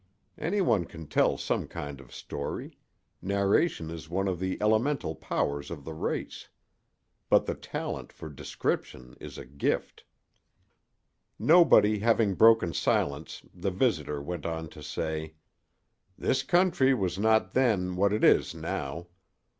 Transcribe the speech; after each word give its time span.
Anyone 0.39 0.85
can 0.85 1.05
tell 1.05 1.37
some 1.37 1.67
kind 1.67 2.01
of 2.01 2.11
story; 2.11 2.75
narration 3.21 3.91
is 3.91 4.09
one 4.09 4.27
of 4.27 4.39
the 4.39 4.57
elemental 4.59 5.13
powers 5.13 5.69
of 5.69 5.83
the 5.85 5.93
race. 5.93 6.49
But 7.29 7.45
the 7.45 7.53
talent 7.53 8.11
for 8.11 8.27
description 8.27 9.15
is 9.21 9.37
a 9.37 9.45
gift. 9.45 10.03
Nobody 11.37 11.99
having 11.99 12.33
broken 12.33 12.73
silence 12.73 13.43
the 13.53 13.69
visitor 13.69 14.19
went 14.23 14.47
on 14.47 14.69
to 14.69 14.81
say: 14.81 15.35
"This 16.17 16.41
country 16.41 16.95
was 16.95 17.19
not 17.19 17.53
then 17.53 17.95
what 17.95 18.11
it 18.11 18.23
is 18.23 18.55
now. 18.55 19.05